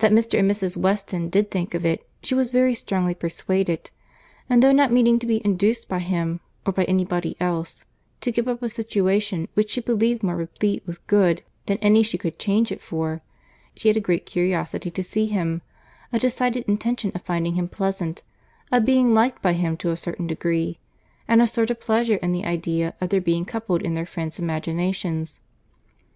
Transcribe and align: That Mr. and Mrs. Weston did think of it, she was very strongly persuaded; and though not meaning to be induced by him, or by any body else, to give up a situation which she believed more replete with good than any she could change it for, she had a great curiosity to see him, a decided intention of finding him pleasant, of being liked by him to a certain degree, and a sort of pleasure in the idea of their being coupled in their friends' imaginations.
That 0.00 0.10
Mr. 0.10 0.40
and 0.40 0.50
Mrs. 0.50 0.76
Weston 0.76 1.28
did 1.28 1.48
think 1.52 1.72
of 1.72 1.86
it, 1.86 2.04
she 2.20 2.34
was 2.34 2.50
very 2.50 2.74
strongly 2.74 3.14
persuaded; 3.14 3.92
and 4.50 4.60
though 4.60 4.72
not 4.72 4.90
meaning 4.90 5.20
to 5.20 5.24
be 5.26 5.40
induced 5.44 5.88
by 5.88 6.00
him, 6.00 6.40
or 6.66 6.72
by 6.72 6.82
any 6.86 7.04
body 7.04 7.36
else, 7.38 7.84
to 8.22 8.32
give 8.32 8.48
up 8.48 8.60
a 8.60 8.68
situation 8.68 9.46
which 9.54 9.70
she 9.70 9.80
believed 9.80 10.24
more 10.24 10.34
replete 10.34 10.82
with 10.84 11.06
good 11.06 11.44
than 11.66 11.78
any 11.78 12.02
she 12.02 12.18
could 12.18 12.40
change 12.40 12.72
it 12.72 12.82
for, 12.82 13.22
she 13.76 13.86
had 13.86 13.96
a 13.96 14.00
great 14.00 14.26
curiosity 14.26 14.90
to 14.90 15.02
see 15.04 15.26
him, 15.26 15.62
a 16.12 16.18
decided 16.18 16.64
intention 16.66 17.12
of 17.14 17.22
finding 17.22 17.54
him 17.54 17.68
pleasant, 17.68 18.24
of 18.72 18.84
being 18.84 19.14
liked 19.14 19.40
by 19.42 19.52
him 19.52 19.76
to 19.76 19.90
a 19.92 19.96
certain 19.96 20.26
degree, 20.26 20.80
and 21.28 21.40
a 21.40 21.46
sort 21.46 21.70
of 21.70 21.78
pleasure 21.78 22.16
in 22.16 22.32
the 22.32 22.44
idea 22.44 22.94
of 23.00 23.10
their 23.10 23.20
being 23.20 23.44
coupled 23.44 23.82
in 23.82 23.94
their 23.94 24.06
friends' 24.06 24.40
imaginations. 24.40 25.38